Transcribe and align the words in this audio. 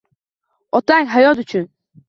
Otang 0.79 1.07
hayot 1.13 1.39
uchun 1.47 1.67